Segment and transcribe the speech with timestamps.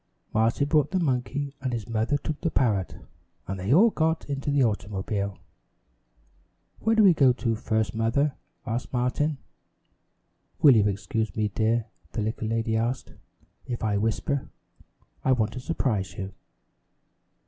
[0.33, 2.95] Martin brought the monkey, and his mother took the parrot,
[3.47, 5.37] and they all got into the automobile.
[6.79, 8.33] "Where do we go first, Mother?"
[8.65, 9.37] asked Martin.
[10.59, 13.13] "Will you excuse me, dear," the little lady asked,
[13.67, 14.49] "if I whisper?
[15.23, 16.33] I want to surprise you."